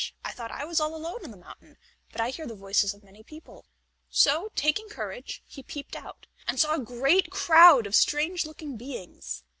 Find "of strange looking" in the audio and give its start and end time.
7.85-8.77